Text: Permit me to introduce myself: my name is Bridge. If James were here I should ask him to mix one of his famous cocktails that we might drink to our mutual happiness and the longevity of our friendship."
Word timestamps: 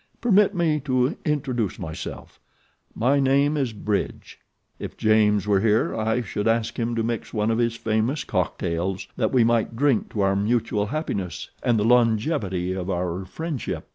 Permit 0.19 0.55
me 0.55 0.79
to 0.79 1.15
introduce 1.25 1.77
myself: 1.77 2.39
my 2.95 3.19
name 3.19 3.55
is 3.55 3.71
Bridge. 3.71 4.39
If 4.79 4.97
James 4.97 5.45
were 5.47 5.59
here 5.61 5.95
I 5.95 6.21
should 6.21 6.47
ask 6.47 6.79
him 6.79 6.95
to 6.95 7.03
mix 7.03 7.35
one 7.35 7.51
of 7.51 7.59
his 7.59 7.75
famous 7.75 8.23
cocktails 8.23 9.07
that 9.15 9.31
we 9.31 9.43
might 9.43 9.75
drink 9.75 10.09
to 10.13 10.21
our 10.21 10.35
mutual 10.35 10.87
happiness 10.87 11.51
and 11.61 11.77
the 11.77 11.85
longevity 11.85 12.73
of 12.73 12.89
our 12.89 13.25
friendship." 13.25 13.89